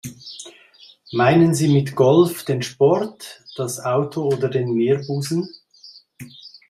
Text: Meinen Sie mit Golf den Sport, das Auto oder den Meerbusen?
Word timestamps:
Meinen 1.11 1.53
Sie 1.53 1.67
mit 1.67 1.95
Golf 1.95 2.43
den 2.43 2.63
Sport, 2.63 3.43
das 3.55 3.79
Auto 3.79 4.23
oder 4.23 4.49
den 4.49 4.73
Meerbusen? 4.73 5.53